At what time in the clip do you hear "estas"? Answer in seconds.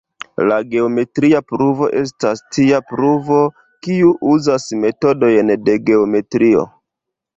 1.99-2.41